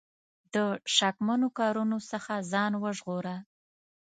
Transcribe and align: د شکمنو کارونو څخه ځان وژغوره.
د 0.53 0.55
شکمنو 0.95 1.47
کارونو 1.59 1.97
څخه 2.11 2.33
ځان 2.51 2.71
وژغوره. 2.83 3.35